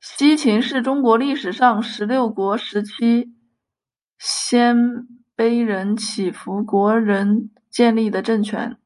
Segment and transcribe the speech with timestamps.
[0.00, 3.32] 西秦是中国历史上十六国时期
[4.18, 8.76] 鲜卑人乞伏国仁建立的政权。